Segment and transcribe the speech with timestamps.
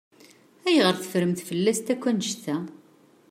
[0.67, 2.57] Ayɣer i teffremt fell-asent akk annect-a?